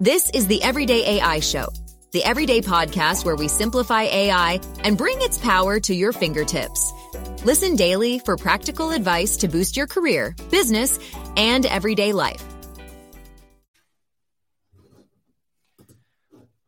[0.00, 1.68] This is the Everyday AI Show,
[2.10, 6.92] the everyday podcast where we simplify AI and bring its power to your fingertips.
[7.44, 10.98] Listen daily for practical advice to boost your career, business,
[11.36, 12.44] and everyday life.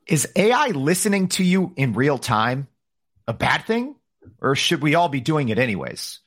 [0.07, 2.69] Is AI listening to you in real time
[3.27, 3.97] a bad thing?
[4.41, 6.21] Or should we all be doing it anyways?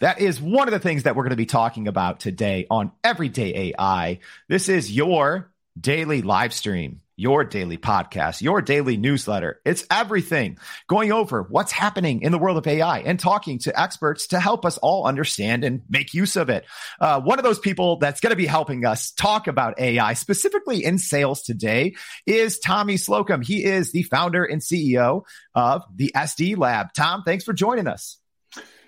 [0.00, 2.90] That is one of the things that we're going to be talking about today on
[3.04, 4.18] Everyday AI.
[4.48, 9.60] This is your daily live stream, your daily podcast, your daily newsletter.
[9.64, 14.28] It's everything going over what's happening in the world of AI and talking to experts
[14.28, 16.64] to help us all understand and make use of it.
[16.98, 20.84] Uh, one of those people that's going to be helping us talk about AI specifically
[20.84, 21.94] in sales today
[22.26, 23.42] is Tommy Slocum.
[23.42, 26.94] He is the founder and CEO of the SD Lab.
[26.94, 28.16] Tom, thanks for joining us.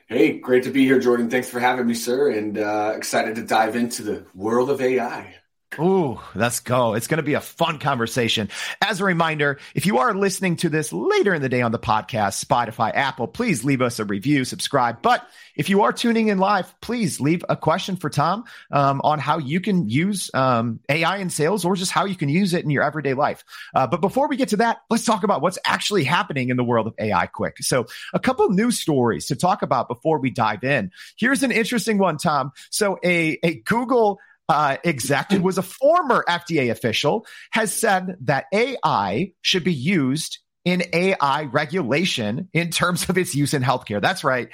[0.06, 1.30] Hey, great to be here, Jordan.
[1.30, 5.34] Thanks for having me, sir, and uh, excited to dive into the world of AI.
[5.78, 6.94] Ooh, let's go.
[6.94, 8.50] It's going to be a fun conversation.
[8.82, 11.78] As a reminder, if you are listening to this later in the day on the
[11.78, 15.00] podcast, Spotify, Apple, please leave us a review, subscribe.
[15.00, 19.18] But if you are tuning in live, please leave a question for Tom um, on
[19.18, 22.64] how you can use um, AI in sales or just how you can use it
[22.64, 23.42] in your everyday life.
[23.74, 26.64] Uh, but before we get to that, let's talk about what's actually happening in the
[26.64, 27.58] world of AI quick.
[27.60, 30.90] So a couple news stories to talk about before we dive in.
[31.16, 32.52] Here's an interesting one, Tom.
[32.70, 38.46] So a, a Google uh, exec, who was a former FDA official, has said that
[38.52, 44.00] AI should be used in AI regulation in terms of its use in healthcare.
[44.00, 44.48] That's right.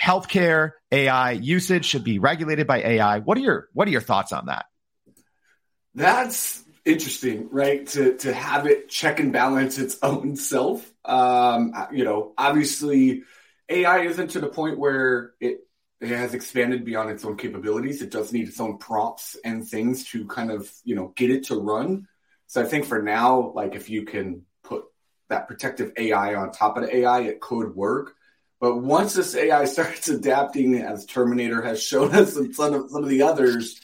[0.00, 3.20] Healthcare AI usage should be regulated by AI.
[3.20, 4.66] What are your what are your thoughts on that?
[5.94, 7.86] That's interesting, right?
[7.88, 10.90] To to have it check and balance its own self.
[11.04, 13.22] Um, you know, obviously
[13.68, 15.65] AI isn't to the point where it
[16.00, 18.02] it has expanded beyond its own capabilities.
[18.02, 21.44] It does need its own prompts and things to kind of, you know, get it
[21.44, 22.06] to run.
[22.46, 24.84] So I think for now, like if you can put
[25.28, 28.14] that protective AI on top of the AI, it could work.
[28.60, 33.02] But once this AI starts adapting, as Terminator has shown us and some of, some
[33.02, 33.80] of the others,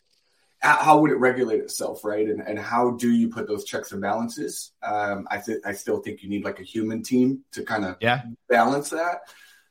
[0.60, 2.28] how would it regulate itself, right?
[2.28, 4.70] And, and how do you put those checks and balances?
[4.80, 7.96] Um, I th- I still think you need like a human team to kind of
[8.00, 8.22] yeah.
[8.48, 9.22] balance that.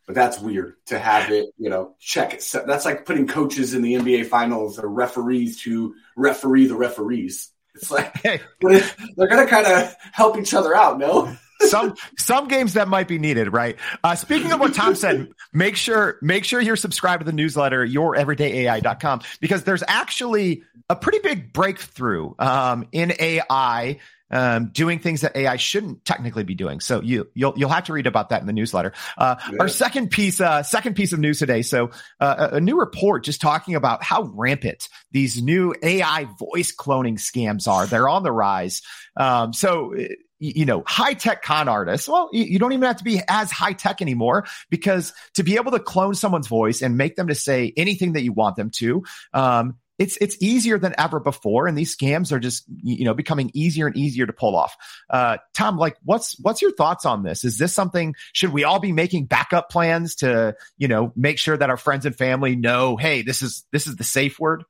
[0.05, 2.45] But that's weird to have it, you know, check it.
[2.65, 7.51] That's like putting coaches in the NBA finals or referees to referee the referees.
[7.75, 8.41] It's like hey.
[8.61, 11.35] they're going to kind of help each other out, no?
[11.67, 13.77] some some games that might be needed, right?
[14.03, 17.85] Uh, speaking of what Tom said, make sure make sure you're subscribed to the newsletter,
[17.85, 23.99] youreverydayai.com, because there's actually a pretty big breakthrough um, in AI
[24.31, 26.79] um, doing things that AI shouldn't technically be doing.
[26.79, 28.93] So you you'll you'll have to read about that in the newsletter.
[29.17, 29.57] Uh, yeah.
[29.59, 31.61] Our second piece uh, second piece of news today.
[31.61, 37.15] So uh, a, new report just talking about how rampant these new AI voice cloning
[37.15, 37.85] scams are.
[37.85, 38.81] They're on the rise.
[39.17, 39.93] Um, so
[40.41, 42.09] you know, high tech con artists.
[42.09, 45.71] Well, you, don't even have to be as high tech anymore because to be able
[45.71, 49.03] to clone someone's voice and make them to say anything that you want them to,
[49.35, 53.51] um, it's it's easier than ever before, and these scams are just you know becoming
[53.53, 54.75] easier and easier to pull off.
[55.11, 57.45] Uh, Tom, like, what's what's your thoughts on this?
[57.45, 58.15] Is this something?
[58.33, 62.07] Should we all be making backup plans to you know make sure that our friends
[62.07, 64.63] and family know, hey, this is this is the safe word?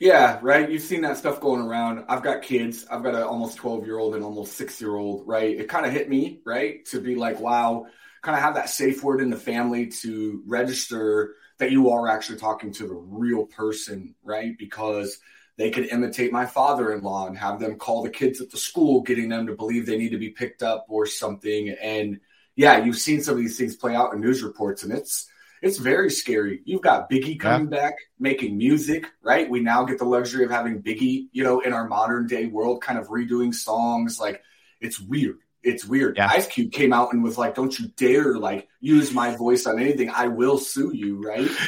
[0.00, 0.70] Yeah, right.
[0.70, 2.06] You've seen that stuff going around.
[2.08, 2.86] I've got kids.
[2.90, 5.58] I've got an almost 12 year old and almost six year old, right?
[5.58, 6.84] It kind of hit me, right?
[6.86, 7.86] To be like, wow,
[8.22, 12.38] kind of have that safe word in the family to register that you are actually
[12.38, 14.56] talking to the real person, right?
[14.58, 15.18] Because
[15.56, 18.56] they could imitate my father in law and have them call the kids at the
[18.56, 21.70] school, getting them to believe they need to be picked up or something.
[21.70, 22.20] And
[22.54, 25.28] yeah, you've seen some of these things play out in news reports, and it's
[25.60, 26.60] it's very scary.
[26.64, 27.80] You've got Biggie coming yeah.
[27.80, 29.50] back making music, right?
[29.50, 32.80] We now get the luxury of having Biggie, you know, in our modern day world,
[32.80, 34.20] kind of redoing songs.
[34.20, 34.42] Like
[34.80, 36.16] it's weird it's weird.
[36.16, 36.28] Yeah.
[36.30, 39.78] Ice Cube came out and was like, "Don't you dare like use my voice on
[39.80, 40.10] anything.
[40.10, 41.48] I will sue you." Right?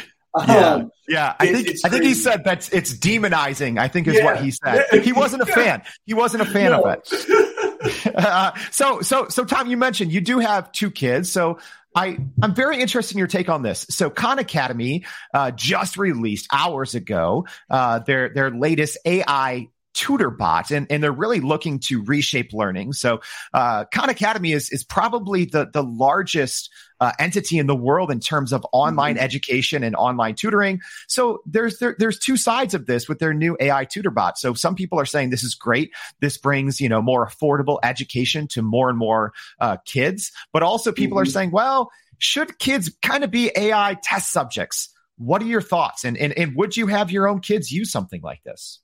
[0.47, 1.35] Yeah, um, yeah.
[1.41, 3.81] I think I think he said that's it's demonizing.
[3.81, 4.25] I think is yeah.
[4.25, 4.87] what he said.
[5.03, 5.83] He wasn't a fan.
[6.07, 6.83] He wasn't a fan no.
[6.83, 8.15] of it.
[8.15, 11.33] uh, so so so Tom, you mentioned you do have two kids.
[11.33, 11.59] So
[11.97, 13.87] I, I'm very interested in your take on this.
[13.91, 15.05] So Khan Academy
[15.35, 19.69] uh, just released hours ago uh, their their latest AI
[20.01, 22.95] tutor bot and, and they're really looking to reshape learning.
[22.95, 23.21] So,
[23.53, 26.71] uh, Khan Academy is, is probably the, the largest,
[27.01, 29.25] uh, entity in the world in terms of online mm-hmm.
[29.25, 30.81] education and online tutoring.
[31.07, 34.39] So there's, there, there's two sides of this with their new AI tutor bot.
[34.39, 35.93] So some people are saying this is great.
[36.21, 40.93] This brings, you know, more affordable education to more and more, uh, kids, but also
[40.93, 41.23] people mm-hmm.
[41.23, 44.89] are saying, well, should kids kind of be AI test subjects?
[45.19, 46.05] What are your thoughts?
[46.05, 48.79] And, and, and would you have your own kids use something like this?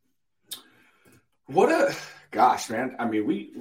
[1.46, 1.94] What a
[2.30, 2.96] gosh, man.
[2.98, 3.52] I mean, we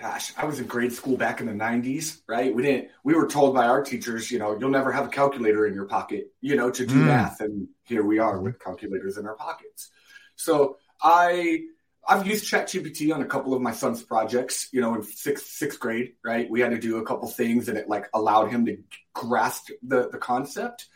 [0.00, 2.54] gosh, I was in grade school back in the 90s, right?
[2.54, 5.66] We didn't we were told by our teachers, you know, you'll never have a calculator
[5.66, 7.06] in your pocket, you know, to do mm.
[7.06, 9.90] math and here we are with calculators in our pockets.
[10.36, 11.64] So, I
[12.08, 15.80] I've used ChatGPT on a couple of my son's projects, you know, in sixth sixth
[15.80, 16.48] grade, right?
[16.48, 18.78] We had to do a couple things and it like allowed him to
[19.14, 20.86] grasp the the concept.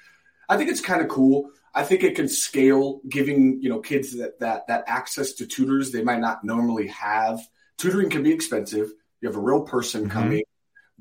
[0.49, 1.51] I think it's kind of cool.
[1.75, 5.93] I think it can scale, giving you know kids that that that access to tutors
[5.93, 7.41] they might not normally have.
[7.79, 8.93] Tutoring can be expensive.
[9.21, 10.11] You have a real person mm-hmm.
[10.11, 10.43] coming,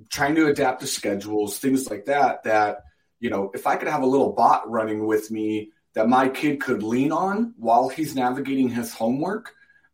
[0.09, 2.43] trying to adapt to schedules, things like that.
[2.43, 2.83] That
[3.19, 6.61] you know, if I could have a little bot running with me that my kid
[6.61, 9.53] could lean on while he's navigating his homework,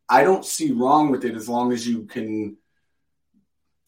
[0.10, 2.58] I don't see wrong with it as long as you can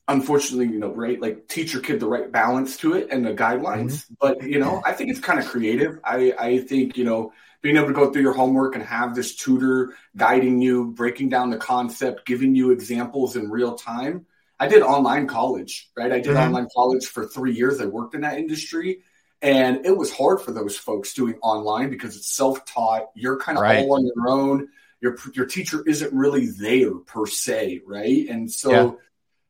[0.08, 3.34] unfortunately, you know, right, like teach your kid the right balance to it and the
[3.34, 3.92] guidelines.
[3.92, 4.14] Mm-hmm.
[4.20, 6.00] But you know, I think it's kind of creative.
[6.04, 9.36] I I think you know being able to go through your homework and have this
[9.36, 14.26] tutor guiding you, breaking down the concept, giving you examples in real time.
[14.60, 16.12] I did online college, right?
[16.12, 16.48] I did mm-hmm.
[16.48, 17.82] online college for three years.
[17.82, 19.00] I worked in that industry.
[19.40, 23.10] And it was hard for those folks doing online because it's self taught.
[23.14, 23.80] You're kind of right.
[23.80, 24.70] all on your own.
[25.00, 28.28] Your, your teacher isn't really there per se, right?
[28.30, 28.92] And so yeah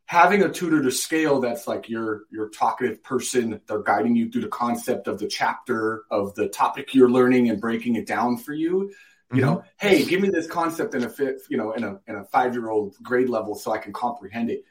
[0.08, 4.42] having a tutor to scale that's like your your talkative person they're guiding you through
[4.42, 8.54] the concept of the chapter of the topic you're learning and breaking it down for
[8.54, 8.90] you.
[9.32, 9.46] You mm-hmm.
[9.46, 12.24] know hey give me this concept in a fit you know in a in a
[12.24, 14.64] five year old grade level so i can comprehend it.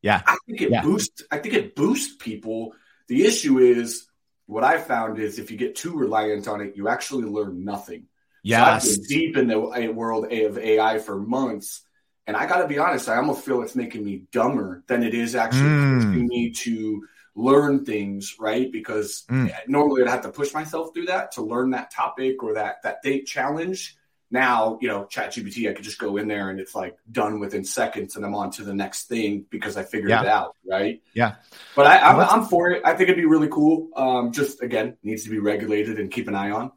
[0.00, 0.22] Yeah.
[0.26, 0.82] I think it yeah.
[0.82, 2.74] boosts i think it boosts people.
[3.08, 4.06] The issue is
[4.46, 8.06] what i found is if you get too reliant on it you actually learn nothing.
[8.44, 9.58] Yeah so deep in the
[9.92, 11.83] world of ai for months
[12.26, 15.14] and I got to be honest, I almost feel it's making me dumber than it
[15.14, 16.26] is actually mm.
[16.26, 18.70] me to learn things, right?
[18.70, 19.52] Because mm.
[19.66, 23.02] normally I'd have to push myself through that to learn that topic or that that
[23.02, 23.96] date challenge.
[24.30, 27.64] Now, you know, ChatGPT, I could just go in there and it's like done within
[27.64, 30.22] seconds, and I'm on to the next thing because I figured yeah.
[30.22, 31.02] it out, right?
[31.12, 31.34] Yeah.
[31.76, 32.82] But I, I'm, I'm for it.
[32.84, 33.90] I think it'd be really cool.
[33.94, 36.72] Um, just again, needs to be regulated and keep an eye on.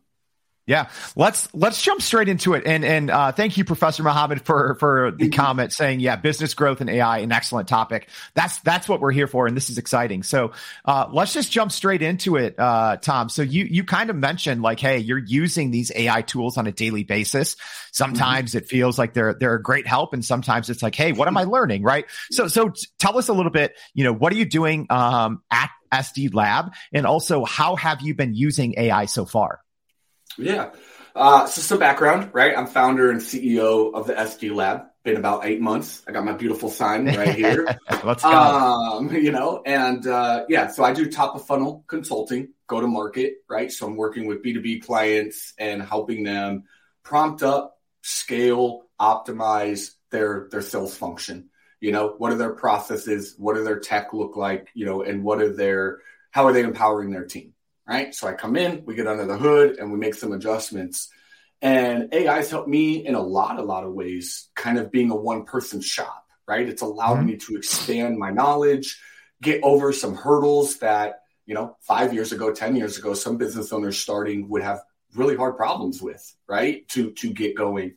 [0.68, 2.64] Yeah, let's let's jump straight into it.
[2.66, 5.32] And and uh, thank you, Professor Mohammed, for for the mm-hmm.
[5.32, 8.10] comment saying, yeah, business growth and AI, an excellent topic.
[8.34, 10.24] That's that's what we're here for, and this is exciting.
[10.24, 10.52] So
[10.84, 13.30] uh, let's just jump straight into it, uh, Tom.
[13.30, 16.74] So you you kind of mentioned like, hey, you're using these AI tools on a
[16.74, 17.56] daily basis.
[17.94, 18.58] Sometimes mm-hmm.
[18.58, 21.38] it feels like they're they're a great help, and sometimes it's like, hey, what am
[21.38, 22.04] I learning, right?
[22.30, 23.74] So so tell us a little bit.
[23.94, 28.14] You know, what are you doing um, at SD Lab, and also how have you
[28.16, 29.62] been using AI so far?
[30.38, 30.72] Yeah.
[31.16, 32.56] Uh, so some background, right?
[32.56, 34.84] I'm founder and CEO of the SD Lab.
[35.04, 36.04] Been about eight months.
[36.08, 37.66] I got my beautiful sign right here.
[38.04, 38.30] Let's go.
[38.30, 42.88] Um, you know, and uh, yeah, so I do top of funnel consulting, go to
[42.88, 43.72] market, right?
[43.72, 46.66] So I'm working with B2B clients and helping them
[47.04, 51.50] prompt up, scale, optimize their their sales function.
[51.80, 53.34] You know, what are their processes?
[53.38, 54.70] What do their tech look like?
[54.74, 56.00] You know, and what are their
[56.32, 57.54] how are they empowering their team?
[57.88, 58.14] Right?
[58.14, 61.10] So I come in, we get under the hood, and we make some adjustments.
[61.62, 65.16] And AI's helped me in a lot, a lot of ways, kind of being a
[65.16, 66.68] one person shop, right?
[66.68, 67.26] It's allowed mm-hmm.
[67.28, 69.02] me to expand my knowledge,
[69.42, 73.72] get over some hurdles that, you know, five years ago, 10 years ago, some business
[73.72, 74.82] owners starting would have
[75.16, 76.88] really hard problems with, right?
[76.90, 77.96] To, to get going.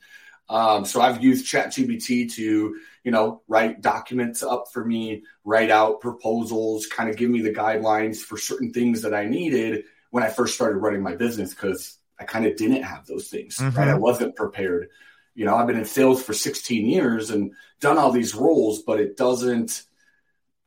[0.48, 6.00] Um, so I've used ChatGPT to, you know, write documents up for me, write out
[6.00, 10.28] proposals, kind of give me the guidelines for certain things that I needed when I
[10.28, 13.76] first started running my business because I kind of didn't have those things, mm-hmm.
[13.76, 13.88] right?
[13.88, 14.88] I wasn't prepared.
[15.34, 19.00] You know, I've been in sales for 16 years and done all these roles, but
[19.00, 19.82] it doesn't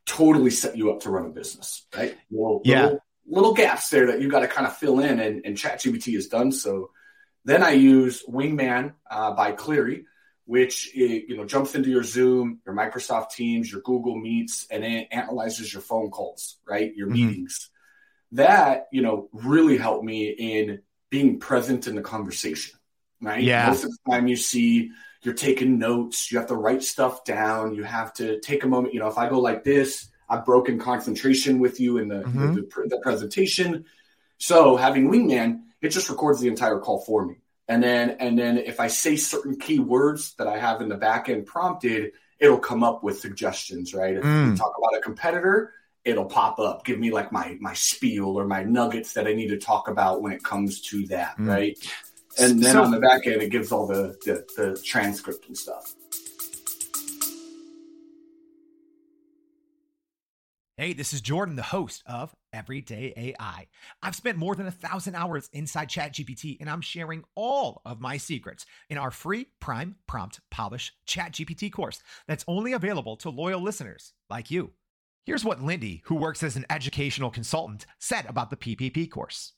[0.06, 2.16] totally set you up to run a business, right?
[2.30, 2.82] Little, yeah.
[2.82, 6.14] Little, little gaps there that you got to kind of fill in, and, and ChatGPT
[6.14, 6.90] has done so.
[7.44, 10.04] Then I use Wingman uh, by Clari,
[10.46, 14.84] which it, you know jumps into your Zoom, your Microsoft Teams, your Google Meets, and
[14.84, 16.94] it analyzes your phone calls, right?
[16.94, 17.26] Your mm-hmm.
[17.28, 17.70] meetings.
[18.32, 22.78] That you know really helped me in being present in the conversation,
[23.20, 23.42] right?
[23.42, 23.68] Yeah.
[23.68, 24.90] Most of the time, you see
[25.24, 28.92] you're taking notes, you have to write stuff down, you have to take a moment.
[28.94, 32.54] You know, if I go like this, I've broken concentration with you in the, mm-hmm.
[32.54, 33.86] the, the presentation.
[34.38, 37.36] So having Wingman, it just records the entire call for me.
[37.68, 41.28] And then and then if I say certain keywords that I have in the back
[41.28, 44.14] end prompted, it'll come up with suggestions, right?
[44.14, 44.50] If mm.
[44.50, 45.72] we talk about a competitor,
[46.04, 49.48] it'll pop up, give me like my my spiel or my nuggets that I need
[49.48, 51.48] to talk about when it comes to that, mm.
[51.48, 51.78] right?
[52.38, 55.56] And then so, on the back end, it gives all the, the, the transcript and
[55.56, 55.94] stuff.
[60.76, 63.66] Hey, this is Jordan, the host of Everyday AI.
[64.02, 68.16] I've spent more than a thousand hours inside ChatGPT, and I'm sharing all of my
[68.16, 74.14] secrets in our free Prime Prompt Polish ChatGPT course that's only available to loyal listeners
[74.30, 74.72] like you.
[75.26, 79.52] Here's what Lindy, who works as an educational consultant, said about the PPP course.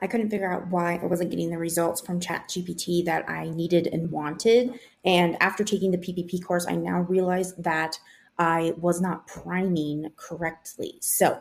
[0.00, 3.86] I couldn't figure out why I wasn't getting the results from ChatGPT that I needed
[3.86, 4.78] and wanted.
[5.04, 7.98] And after taking the PPP course, I now realize that
[8.38, 10.96] I was not priming correctly.
[11.00, 11.40] So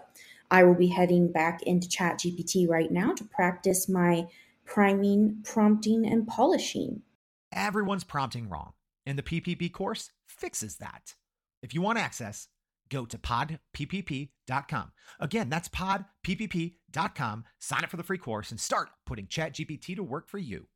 [0.51, 4.27] I will be heading back into ChatGPT right now to practice my
[4.65, 7.01] priming, prompting, and polishing.
[7.53, 8.73] Everyone's prompting wrong,
[9.05, 11.15] and the PPP course fixes that.
[11.63, 12.49] If you want access,
[12.89, 14.91] go to podppp.com.
[15.19, 17.45] Again, that's podppp.com.
[17.59, 20.67] Sign up for the free course and start putting ChatGPT to work for you.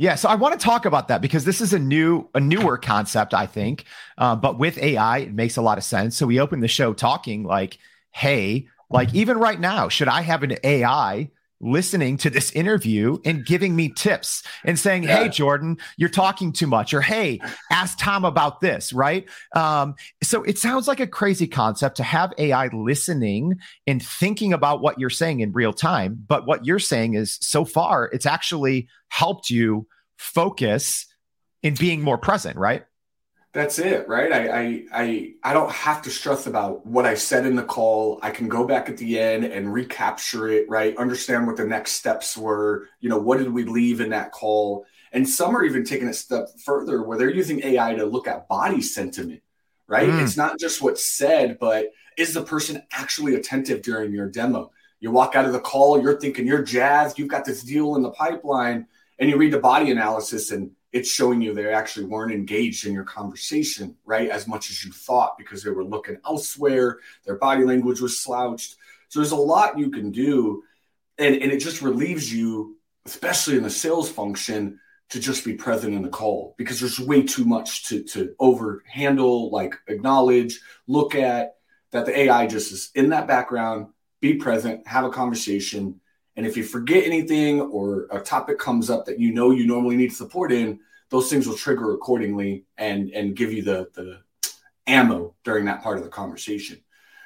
[0.00, 2.78] Yeah, so I want to talk about that because this is a new, a newer
[2.78, 3.84] concept, I think.
[4.16, 6.16] Uh, but with AI, it makes a lot of sense.
[6.16, 7.76] So we opened the show talking like,
[8.10, 11.28] "Hey, like even right now, should I have an AI
[11.60, 15.24] listening to this interview and giving me tips and saying, yeah.
[15.24, 17.40] Hey, Jordan, you're talking too much, or Hey,
[17.70, 19.28] ask Tom about this, right?
[19.54, 24.80] Um, so it sounds like a crazy concept to have AI listening and thinking about
[24.80, 26.24] what you're saying in real time.
[26.26, 29.86] But what you're saying is so far, it's actually helped you
[30.18, 31.06] focus
[31.62, 32.84] in being more present, right?
[33.52, 34.32] That's it, right?
[34.32, 38.20] I, I I I don't have to stress about what I said in the call.
[38.22, 40.96] I can go back at the end and recapture it, right?
[40.96, 42.88] Understand what the next steps were.
[43.00, 44.86] You know, what did we leave in that call?
[45.12, 48.46] And some are even taking a step further where they're using AI to look at
[48.46, 49.42] body sentiment,
[49.88, 50.08] right?
[50.08, 50.22] Mm.
[50.22, 54.70] It's not just what's said, but is the person actually attentive during your demo?
[55.00, 58.02] You walk out of the call, you're thinking you're jazzed, you've got this deal in
[58.02, 58.86] the pipeline,
[59.18, 62.92] and you read the body analysis and it's showing you they actually weren't engaged in
[62.92, 64.28] your conversation, right?
[64.28, 68.76] As much as you thought because they were looking elsewhere, their body language was slouched.
[69.08, 70.64] So there's a lot you can do.
[71.18, 74.80] And, and it just relieves you, especially in the sales function,
[75.10, 78.82] to just be present in the call because there's way too much to, to over
[78.86, 81.56] handle, like acknowledge, look at
[81.90, 83.88] that the AI just is in that background,
[84.20, 86.00] be present, have a conversation,
[86.36, 89.96] and if you forget anything or a topic comes up that you know you normally
[89.96, 94.20] need support in, those things will trigger accordingly and and give you the the
[94.86, 96.80] ammo during that part of the conversation.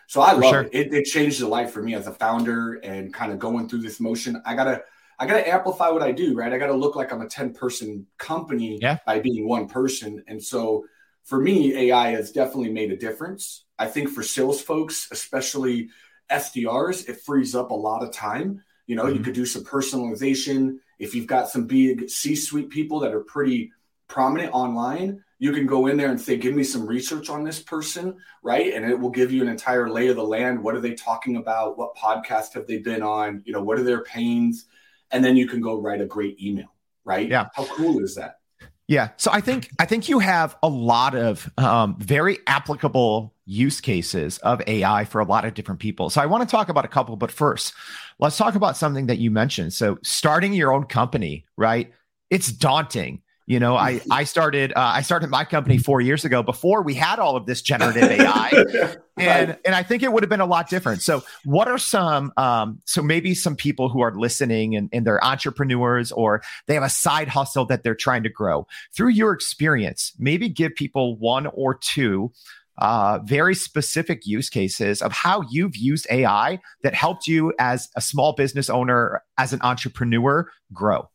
[0.07, 0.63] So I for love sure.
[0.63, 0.75] it.
[0.75, 0.95] it.
[0.95, 4.01] It changed the life for me as a founder and kind of going through this
[4.01, 4.41] motion.
[4.45, 4.83] I gotta
[5.19, 6.53] I gotta amplify what I do, right?
[6.53, 8.99] I gotta look like I'm a 10 person company yeah.
[9.07, 10.23] by being one person.
[10.27, 10.85] And so
[11.25, 13.65] for me, AI has definitely made a difference.
[13.79, 15.89] I think for sales folks, especially
[16.31, 19.17] SDRs, it frees up a lot of time you know, mm-hmm.
[19.17, 20.77] you could do some personalization.
[20.99, 23.73] If you've got some big C suite people that are pretty
[24.09, 27.61] prominent online, you can go in there and say, Give me some research on this
[27.61, 28.73] person, right?
[28.73, 30.63] And it will give you an entire lay of the land.
[30.63, 31.77] What are they talking about?
[31.79, 33.43] What podcast have they been on?
[33.45, 34.67] You know, what are their pains?
[35.11, 36.75] And then you can go write a great email,
[37.05, 37.29] right?
[37.29, 37.49] Yeah.
[37.55, 38.41] How cool is that?
[38.87, 39.11] Yeah.
[39.17, 44.39] So I think I think you have a lot of um, very applicable use cases
[44.39, 46.11] of AI for a lot of different people.
[46.11, 47.75] So I want to talk about a couple, but first,
[48.19, 49.73] let's talk about something that you mentioned.
[49.73, 51.93] So starting your own company, right?
[52.31, 53.23] It's daunting.
[53.47, 56.95] You know, I I started uh, I started my company four years ago before we
[56.95, 58.65] had all of this generative AI,
[59.19, 61.03] and and I think it would have been a lot different.
[61.03, 65.23] So, what are some um, so maybe some people who are listening and, and they're
[65.25, 70.13] entrepreneurs or they have a side hustle that they're trying to grow through your experience?
[70.19, 72.33] Maybe give people one or two
[72.79, 78.01] uh, very specific use cases of how you've used AI that helped you as a
[78.01, 81.09] small business owner, as an entrepreneur, grow.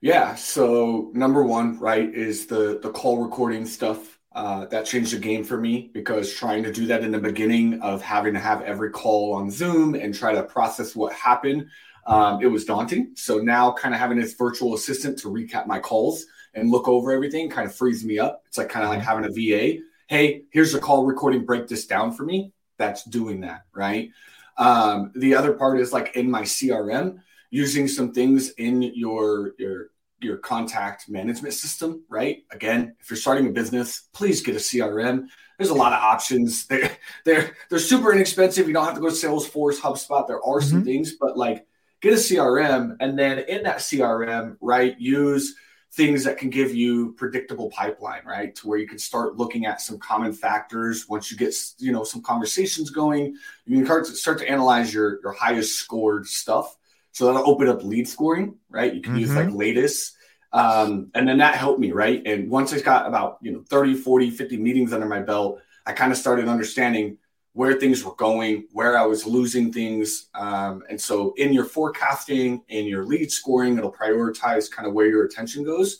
[0.00, 0.34] Yeah.
[0.34, 4.18] So number one, right, is the the call recording stuff.
[4.32, 7.80] Uh, that changed the game for me because trying to do that in the beginning
[7.82, 11.66] of having to have every call on Zoom and try to process what happened,
[12.06, 13.10] um, it was daunting.
[13.16, 17.10] So now, kind of having this virtual assistant to recap my calls and look over
[17.10, 18.44] everything kind of frees me up.
[18.46, 19.08] It's like kind of like mm-hmm.
[19.08, 19.82] having a VA.
[20.06, 21.44] Hey, here's a call recording.
[21.44, 22.52] Break this down for me.
[22.78, 24.10] That's doing that, right?
[24.56, 27.18] Um, the other part is like in my CRM
[27.50, 29.90] using some things in your your
[30.22, 32.44] your contact management system, right?
[32.50, 35.26] Again, if you're starting a business, please get a CRM.
[35.58, 36.66] There's a lot of options.
[36.68, 36.90] They're
[37.24, 38.66] they're they're super inexpensive.
[38.66, 40.26] You don't have to go to Salesforce, HubSpot.
[40.26, 40.86] There are some mm-hmm.
[40.86, 41.66] things, but like
[42.00, 45.54] get a CRM and then in that CRM, right, use
[45.92, 48.54] things that can give you predictable pipeline, right?
[48.56, 51.08] To where you can start looking at some common factors.
[51.08, 53.34] Once you get, you know, some conversations going,
[53.66, 56.76] you can start to, start to analyze your, your highest scored stuff
[57.12, 58.94] so that'll open up lead scoring, right?
[58.94, 59.20] You can mm-hmm.
[59.20, 60.16] use like latest.
[60.52, 62.22] Um, and then that helped me, right?
[62.26, 65.92] And once I got about, you know, 30, 40, 50 meetings under my belt, I
[65.92, 67.18] kind of started understanding
[67.52, 70.28] where things were going, where I was losing things.
[70.34, 75.06] Um, and so in your forecasting, in your lead scoring, it'll prioritize kind of where
[75.06, 75.98] your attention goes.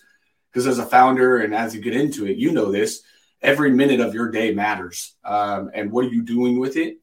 [0.51, 3.03] Because as a founder and as you get into it, you know this
[3.43, 5.15] every minute of your day matters.
[5.25, 6.99] Um, and what are you doing with it?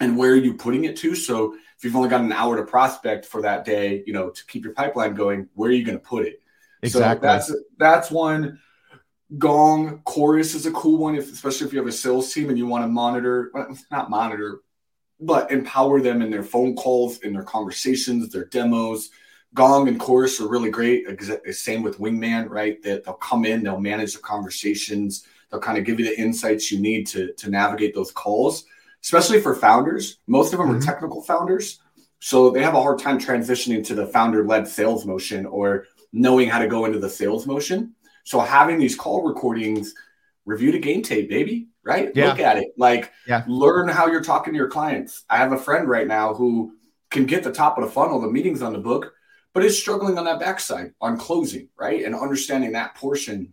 [0.00, 1.14] And where are you putting it to?
[1.14, 4.46] So if you've only got an hour to prospect for that day, you know, to
[4.46, 6.40] keep your pipeline going, where are you going to put it?
[6.82, 7.28] Exactly.
[7.28, 8.60] So that's that's one.
[9.38, 12.56] Gong Chorus is a cool one, if, especially if you have a sales team and
[12.56, 14.60] you want to monitor, well, not monitor,
[15.18, 19.10] but empower them in their phone calls, in their conversations, their demos.
[19.52, 21.06] Gong and Chorus are really great.
[21.52, 22.80] Same with Wingman, right?
[22.82, 26.70] That they'll come in, they'll manage the conversations, they'll kind of give you the insights
[26.70, 28.64] you need to to navigate those calls,
[29.02, 30.18] especially for founders.
[30.26, 30.78] Most of them mm-hmm.
[30.78, 31.80] are technical founders,
[32.18, 36.58] so they have a hard time transitioning to the founder-led sales motion or knowing how
[36.58, 37.94] to go into the sales motion.
[38.24, 39.94] So having these call recordings,
[40.44, 42.10] review the game tape, baby, right?
[42.14, 42.28] Yeah.
[42.28, 42.68] Look at it.
[42.76, 43.44] Like yeah.
[43.46, 45.24] learn how you're talking to your clients.
[45.28, 46.72] I have a friend right now who
[47.10, 49.12] can get the top of the funnel, the meetings on the book,
[49.52, 52.04] but is struggling on that backside on closing, right?
[52.04, 53.52] And understanding that portion.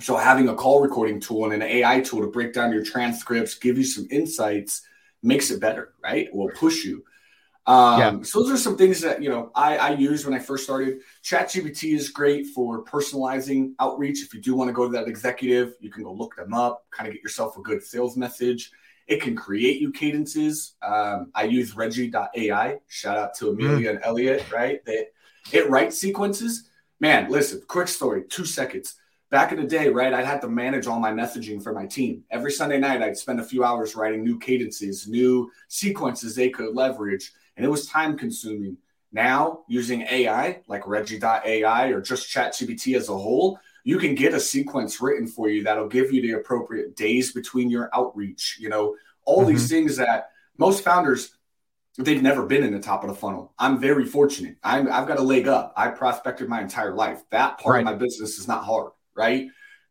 [0.00, 3.54] So having a call recording tool and an AI tool to break down your transcripts,
[3.54, 4.82] give you some insights,
[5.22, 6.34] makes it better, right?
[6.34, 7.04] Will push you.
[7.66, 8.22] Um, yeah.
[8.22, 11.00] So those are some things that you know I, I used when I first started.
[11.22, 14.22] ChatGPT is great for personalizing outreach.
[14.22, 16.84] If you do want to go to that executive, you can go look them up,
[16.90, 18.70] kind of get yourself a good sales message.
[19.06, 20.76] It can create you cadences.
[20.82, 22.78] Um, I use Regie.ai.
[22.88, 23.94] Shout out to Amelia mm.
[23.94, 24.84] and Elliot, right?
[24.84, 25.12] That
[25.52, 26.68] it writes sequences.
[27.00, 28.94] Man, listen, quick story, two seconds.
[29.30, 32.22] Back in the day, right, I'd have to manage all my messaging for my team.
[32.30, 36.74] Every Sunday night, I'd spend a few hours writing new cadences, new sequences they could
[36.74, 38.76] leverage and it was time consuming.
[39.12, 44.40] Now, using AI like Regie.ai or just ChatGPT as a whole, you can get a
[44.40, 48.56] sequence written for you that'll give you the appropriate days between your outreach.
[48.58, 49.50] You know, all mm-hmm.
[49.50, 51.36] these things that most founders
[51.96, 53.52] they've never been in the top of the funnel.
[53.56, 54.56] I'm very fortunate.
[54.64, 55.72] i have got a leg up.
[55.76, 57.22] I prospected my entire life.
[57.30, 57.78] That part right.
[57.80, 59.48] of my business is not hard, right?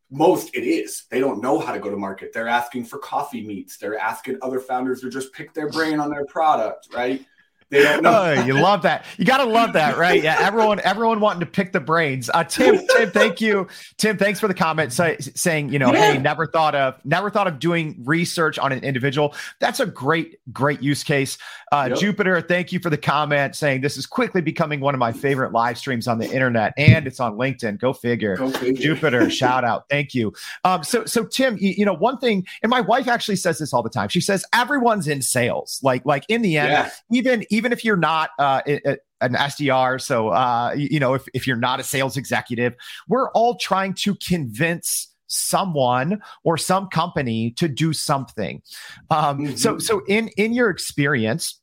[0.10, 1.06] Most it is.
[1.10, 2.32] They don't know how to go to market.
[2.34, 3.78] They're asking for coffee meets.
[3.78, 7.26] They're asking other founders to just pick their brain on their product, right?
[7.70, 8.12] They don't know.
[8.14, 9.06] Oh, you love that.
[9.18, 10.22] You got to love that, right?
[10.22, 12.30] Yeah, everyone, everyone wanting to pick the brains.
[12.34, 14.18] Uh, Tim, Tim, thank you, Tim.
[14.18, 16.14] Thanks for the comment say, saying, you know, yeah.
[16.14, 19.34] hey, never thought of, never thought of doing research on an individual.
[19.60, 21.38] That's a great, great use case.
[21.72, 21.98] Uh, yep.
[21.98, 25.52] Jupiter, thank you for the comment saying this is quickly becoming one of my favorite
[25.52, 27.80] live streams on the internet, and it's on LinkedIn.
[27.80, 28.36] Go figure.
[28.36, 28.82] Go figure.
[28.82, 29.86] Jupiter, shout out.
[29.90, 30.34] Thank you.
[30.64, 33.74] Um, so, so Tim, you, you know, one thing, and my wife actually says this
[33.74, 34.10] all the time.
[34.10, 35.80] She says everyone's in sales.
[35.82, 36.90] Like, like in the end, yeah.
[37.12, 41.56] even even if you're not uh, an SDR, so uh, you know, if if you're
[41.58, 42.74] not a sales executive,
[43.08, 48.62] we're all trying to convince someone or some company to do something.
[49.10, 49.56] Um, mm-hmm.
[49.56, 51.60] So, so in in your experience,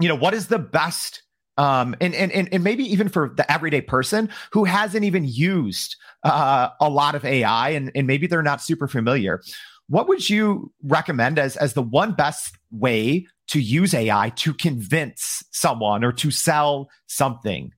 [0.00, 1.22] you know, what is the best
[1.58, 6.70] um, and, and and maybe even for the everyday person who hasn't even used uh,
[6.80, 9.42] a lot of AI and, and maybe they're not super familiar.
[9.88, 15.44] What would you recommend as as the one best way to use AI to convince
[15.50, 17.72] someone or to sell something?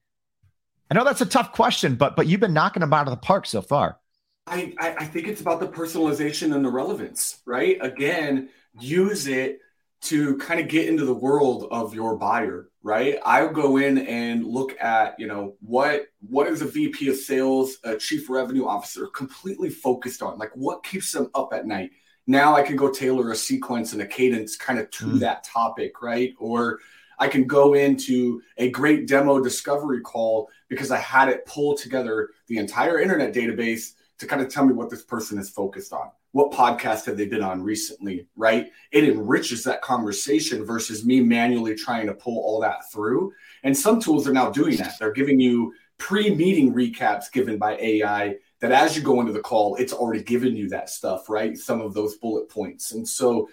[0.91, 3.17] I know that's a tough question, but but you've been knocking them out of the
[3.17, 3.99] park so far.
[4.47, 7.79] I, I think it's about the personalization and the relevance, right?
[7.81, 9.61] Again, use it
[10.03, 13.19] to kind of get into the world of your buyer, right?
[13.25, 17.79] I go in and look at, you know, what what is a VP of sales,
[17.85, 20.39] a chief revenue officer completely focused on?
[20.39, 21.93] Like what keeps them up at night?
[22.27, 25.19] Now I can go tailor a sequence and a cadence kind of to mm.
[25.21, 26.35] that topic, right?
[26.39, 26.81] Or
[27.19, 32.31] I can go into a great demo discovery call because I had it pull together
[32.49, 36.11] the entire internet database to kind of tell me what this person is focused on
[36.35, 38.73] what podcast have they been on recently, right?
[38.91, 43.33] It enriches that conversation versus me manually trying to pull all that through.
[43.63, 44.95] And some tools are now doing that.
[44.99, 48.35] They're giving you pre meeting recaps given by AI
[48.65, 51.55] that as you go into the call, it's already given you that stuff, right?
[51.59, 52.93] Some of those bullet points.
[52.93, 53.51] And so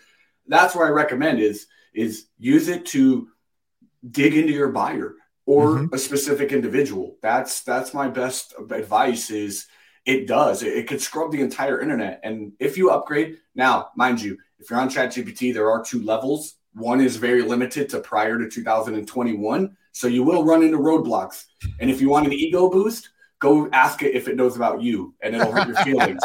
[0.47, 3.27] that's where I recommend is is use it to
[4.09, 5.93] dig into your buyer or mm-hmm.
[5.93, 7.17] a specific individual.
[7.21, 9.67] That's that's my best advice is
[10.05, 10.63] it does.
[10.63, 12.21] It, it could scrub the entire internet.
[12.23, 16.55] And if you upgrade, now, mind you, if you're on ChatGPT, there are two levels.
[16.73, 19.75] One is very limited to prior to 2021.
[19.91, 21.47] So you will run into roadblocks.
[21.81, 23.09] And if you want an ego boost,
[23.41, 26.21] go ask it if it knows about you and it'll hurt your feelings.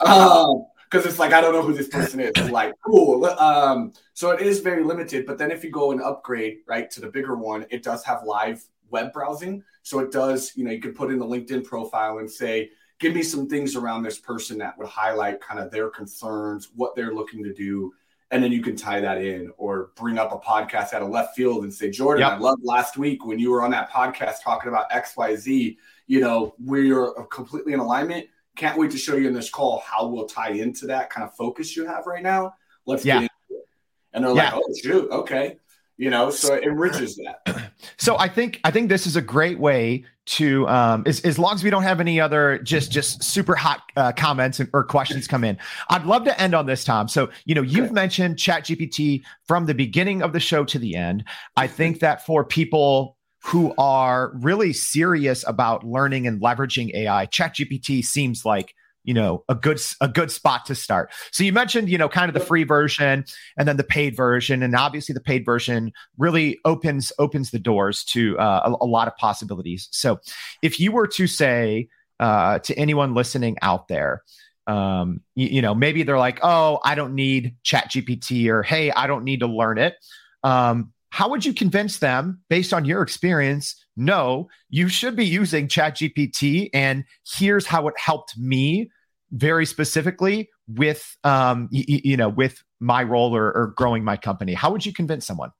[0.00, 2.32] um, because it's like I don't know who this person is.
[2.34, 3.24] It's like cool.
[3.24, 5.24] Um, so it is very limited.
[5.24, 8.24] But then if you go and upgrade right to the bigger one, it does have
[8.24, 9.62] live web browsing.
[9.82, 13.14] So it does, you know, you could put in the LinkedIn profile and say, give
[13.14, 17.14] me some things around this person that would highlight kind of their concerns, what they're
[17.14, 17.92] looking to do.
[18.32, 21.34] And then you can tie that in or bring up a podcast out of left
[21.34, 22.32] field and say, Jordan, yep.
[22.32, 25.76] I loved last week when you were on that podcast talking about XYZ.
[26.10, 28.26] You know, we're completely in alignment.
[28.56, 31.34] Can't wait to show you in this call how we'll tie into that kind of
[31.36, 32.54] focus you have right now.
[32.84, 33.20] Let's yeah.
[33.20, 33.68] get into it.
[34.12, 34.54] And they're yeah.
[34.54, 35.56] like, oh, shoot, okay
[36.00, 39.60] you know so it enriches that so i think i think this is a great
[39.60, 43.54] way to um as, as long as we don't have any other just just super
[43.54, 45.58] hot uh, comments or questions come in
[45.90, 47.92] i'd love to end on this tom so you know you've okay.
[47.92, 51.22] mentioned chat gpt from the beginning of the show to the end
[51.56, 58.04] i think that for people who are really serious about learning and leveraging ai ChatGPT
[58.04, 58.74] seems like
[59.04, 61.10] you know a good a good spot to start.
[61.32, 63.24] So you mentioned you know kind of the free version
[63.56, 68.04] and then the paid version and obviously the paid version really opens opens the doors
[68.04, 69.88] to uh, a, a, lot of possibilities.
[69.90, 70.20] So
[70.62, 74.22] if you were to say uh, to anyone listening out there
[74.66, 78.92] um, you, you, know maybe they're like oh i don't need chat gpt or hey
[78.92, 79.96] i don't need to learn it
[80.44, 85.68] um, how would you convince them based on your experience no you should be using
[85.68, 88.90] chat gpt and here's how it helped me
[89.32, 94.54] very specifically with um y- you know with my role or, or growing my company?
[94.54, 95.52] How would you convince someone?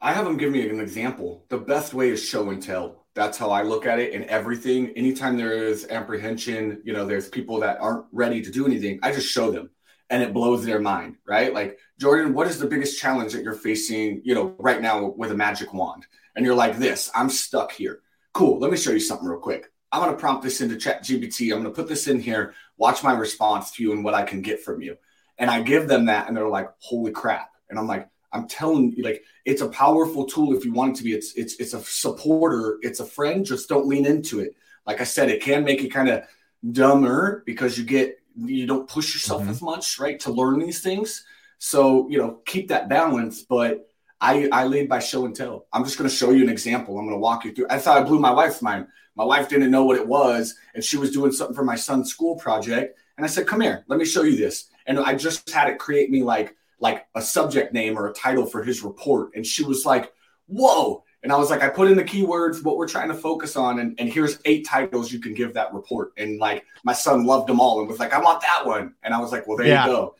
[0.00, 1.44] I have them give me an example.
[1.48, 3.04] The best way is show and tell.
[3.14, 4.90] That's how i look at it in everything.
[4.90, 9.10] Anytime there is apprehension you know there's people that aren't ready to do anything i
[9.12, 9.68] just show them
[10.10, 11.54] and it blows their mind, right?
[11.54, 15.30] Like, Jordan, what is the biggest challenge that you're facing, you know, right now with
[15.30, 16.04] a magic wand?
[16.34, 18.00] And you're like, this, I'm stuck here.
[18.32, 18.58] Cool.
[18.58, 19.72] Let me show you something real quick.
[19.92, 21.52] I'm going to prompt this into Chat GPT.
[21.52, 24.22] I'm going to put this in here, watch my response to you and what I
[24.22, 24.96] can get from you.
[25.38, 27.50] And I give them that, and they're like, holy crap.
[27.70, 30.98] And I'm like, I'm telling you, like, it's a powerful tool if you want it
[30.98, 31.14] to be.
[31.14, 33.44] It's it's it's a supporter, it's a friend.
[33.44, 34.54] Just don't lean into it.
[34.86, 36.24] Like I said, it can make you kind of
[36.70, 39.50] dumber because you get you don't push yourself mm-hmm.
[39.50, 41.24] as much, right, to learn these things.
[41.58, 43.42] So you know, keep that balance.
[43.42, 43.88] But
[44.20, 45.66] I I lead by show and tell.
[45.72, 46.98] I'm just going to show you an example.
[46.98, 47.66] I'm going to walk you through.
[47.70, 48.86] I thought I blew my wife's mind.
[49.16, 52.10] My wife didn't know what it was, and she was doing something for my son's
[52.10, 52.98] school project.
[53.16, 55.78] And I said, "Come here, let me show you this." And I just had it
[55.78, 59.32] create me like like a subject name or a title for his report.
[59.34, 60.12] And she was like,
[60.46, 63.54] "Whoa!" And I was like, I put in the keywords, what we're trying to focus
[63.54, 66.12] on, and, and here's eight titles you can give that report.
[66.16, 68.94] And like my son loved them all and was like, I want that one.
[69.02, 69.86] And I was like, Well, there yeah.
[69.86, 70.14] you go.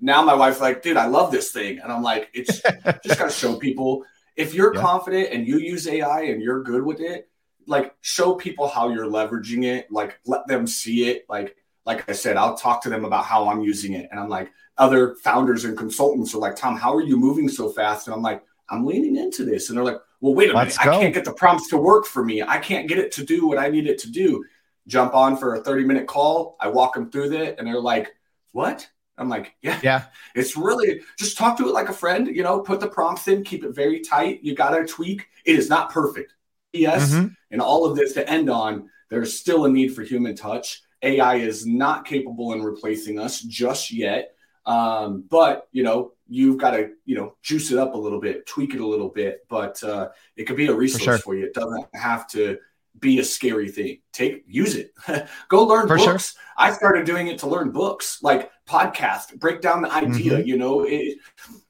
[0.00, 1.80] Now my wife's like, dude, I love this thing.
[1.80, 2.62] And I'm like, it's
[3.04, 4.04] just gotta show people.
[4.36, 4.80] If you're yeah.
[4.80, 7.28] confident and you use AI and you're good with it,
[7.66, 11.24] like show people how you're leveraging it, like let them see it.
[11.28, 14.08] Like, like I said, I'll talk to them about how I'm using it.
[14.10, 17.68] And I'm like, other founders and consultants are like, Tom, how are you moving so
[17.68, 18.06] fast?
[18.06, 19.68] And I'm like, I'm leaning into this.
[19.68, 20.90] And they're like, well, wait a Let's minute.
[20.90, 20.98] Go.
[20.98, 22.42] I can't get the prompts to work for me.
[22.42, 24.44] I can't get it to do what I need it to do.
[24.86, 26.56] Jump on for a 30 minute call.
[26.60, 28.14] I walk them through that and they're like,
[28.52, 28.88] what?
[29.16, 30.04] I'm like, yeah, yeah.
[30.34, 33.44] It's really just talk to it like a friend, you know, put the prompts in,
[33.44, 34.42] keep it very tight.
[34.42, 35.28] You got to tweak.
[35.44, 36.34] It is not perfect.
[36.72, 37.12] Yes.
[37.12, 37.28] Mm-hmm.
[37.52, 40.82] And all of this to end on, there's still a need for human touch.
[41.02, 44.33] AI is not capable in replacing us just yet.
[44.66, 48.46] Um, but you know, you've got to you know juice it up a little bit,
[48.46, 49.46] tweak it a little bit.
[49.48, 51.18] But uh, it could be a resource for, sure.
[51.18, 51.46] for, you.
[51.46, 52.58] It doesn't have to
[53.00, 54.00] be a scary thing.
[54.12, 54.94] Take use it.
[55.48, 56.32] Go learn for books.
[56.32, 56.42] Sure.
[56.56, 60.38] I started doing it to learn books, like podcast, break down the idea.
[60.38, 60.48] Mm-hmm.
[60.48, 61.18] You know, it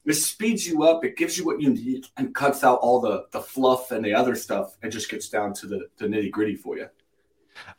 [0.05, 1.03] it speeds you up.
[1.03, 4.13] It gives you what you need and cuts out all the the fluff and the
[4.13, 6.87] other stuff, and just gets down to the the nitty gritty for you.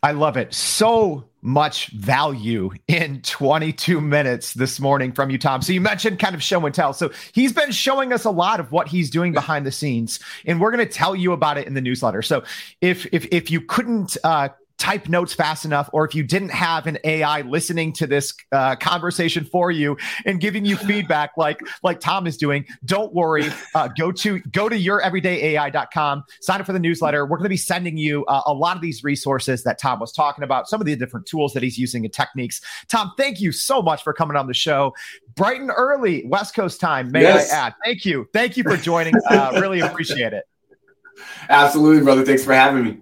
[0.03, 0.55] I love it.
[0.55, 5.63] So much value in 22 minutes this morning from you, Tom.
[5.63, 6.93] So you mentioned kind of show and tell.
[6.93, 10.61] So he's been showing us a lot of what he's doing behind the scenes, and
[10.61, 12.23] we're going to tell you about it in the newsletter.
[12.23, 12.43] So
[12.81, 16.87] if if if you couldn't uh, type notes fast enough, or if you didn't have
[16.87, 22.01] an AI listening to this uh, conversation for you and giving you feedback like like
[22.01, 23.47] Tom is doing, don't worry.
[23.75, 27.25] Uh, go to go to youreverydayai.com, sign up for the newsletter.
[27.25, 30.13] We're going to be sending you uh, a lot of these resources that Tom was
[30.13, 32.61] talking about, some of the different tools that he's using and techniques.
[32.89, 34.95] Tom, thank you so much for coming on the show.
[35.35, 37.53] Bright and early, West Coast time, may yes.
[37.53, 37.75] I add.
[37.85, 38.27] Thank you.
[38.33, 39.15] Thank you for joining.
[39.29, 40.45] Uh, really appreciate it.
[41.49, 42.25] Absolutely, brother.
[42.25, 42.99] Thanks for having me.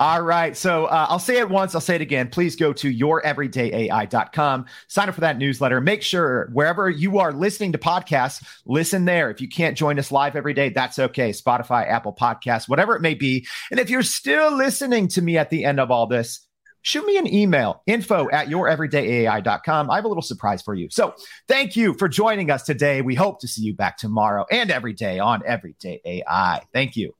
[0.00, 0.56] All right.
[0.56, 2.30] So uh, I'll say it once, I'll say it again.
[2.30, 5.78] Please go to youreverydayai.com, sign up for that newsletter.
[5.82, 9.30] Make sure wherever you are listening to podcasts, listen there.
[9.30, 11.32] If you can't join us live every day, that's okay.
[11.32, 13.46] Spotify, Apple Podcasts, whatever it may be.
[13.70, 16.46] And if you're still listening to me at the end of all this,
[16.80, 19.90] shoot me an email info at youreverydayai.com.
[19.90, 20.88] I have a little surprise for you.
[20.90, 21.14] So
[21.46, 23.02] thank you for joining us today.
[23.02, 26.62] We hope to see you back tomorrow and every day on Everyday AI.
[26.72, 27.19] Thank you.